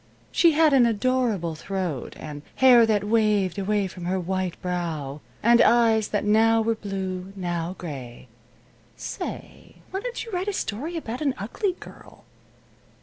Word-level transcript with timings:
She 0.31 0.53
had 0.53 0.73
an 0.73 0.87
'adorable 0.87 1.53
throat' 1.53 2.15
and 2.17 2.41
hair 2.55 2.87
that 2.87 3.03
'waved 3.03 3.59
away 3.59 3.85
from 3.85 4.05
her 4.05 4.19
white 4.19 4.59
brow,' 4.59 5.21
and 5.43 5.61
eyes 5.61 6.07
that 6.07 6.25
'now 6.25 6.59
were 6.59 6.73
blue 6.73 7.25
and 7.35 7.37
now 7.37 7.75
gray.' 7.77 8.27
Say, 8.97 9.75
why 9.91 9.99
don't 9.99 10.25
you 10.25 10.31
write 10.31 10.47
a 10.47 10.53
story 10.53 10.97
about 10.97 11.21
an 11.21 11.35
ugly 11.37 11.73
girl?" 11.73 12.23